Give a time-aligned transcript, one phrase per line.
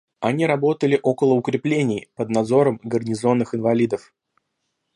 [0.19, 4.11] Они работали около укреплений, под надзором гарнизонных инвалидов.